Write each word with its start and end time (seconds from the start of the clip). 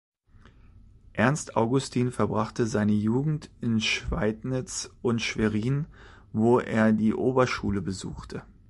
Ernst 1.13 1.55
Augustin 1.55 2.11
verbrachte 2.11 2.65
seine 2.65 2.93
Jugend 2.93 3.51
in 3.61 3.79
Schweidnitz 3.79 4.89
und 5.03 5.21
Schwerin, 5.21 5.85
wo 6.33 6.57
er 6.59 6.91
die 6.91 7.13
Oberschule 7.13 7.83
besuchte. 7.83 8.41